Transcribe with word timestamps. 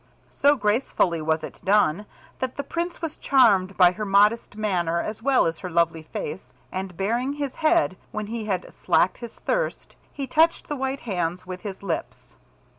So 0.31 0.55
gracefully 0.55 1.21
was 1.21 1.43
it 1.43 1.61
done, 1.63 2.07
that 2.39 2.57
the 2.57 2.63
Prince 2.63 3.03
was 3.03 3.17
charmed 3.17 3.77
by 3.77 3.91
her 3.91 4.03
modest 4.03 4.55
manner 4.57 4.99
as 4.99 5.21
well 5.21 5.45
as 5.45 5.59
her 5.59 5.69
lovely 5.69 6.01
face, 6.01 6.53
and 6.71 6.97
baring 6.97 7.33
his 7.33 7.53
head 7.53 7.95
when 8.11 8.25
he 8.25 8.45
had 8.45 8.73
slaked 8.73 9.19
his 9.19 9.35
thirst, 9.35 9.95
he 10.11 10.25
touched 10.25 10.67
the 10.69 10.75
white 10.75 11.01
hands 11.01 11.45
with 11.45 11.61
his 11.61 11.83
lips. 11.83 12.35